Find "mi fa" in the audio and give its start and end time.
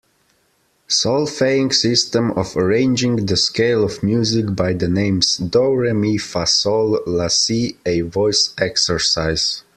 5.93-6.47